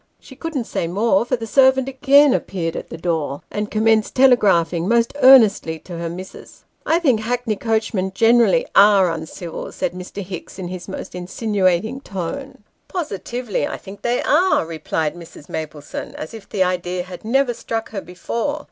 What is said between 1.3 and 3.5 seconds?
the servant again appeared at the door,